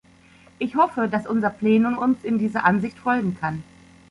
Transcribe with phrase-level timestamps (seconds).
[0.57, 3.61] Ich hoffe, dass unser Plenum uns in dieser Ansicht folgen kann.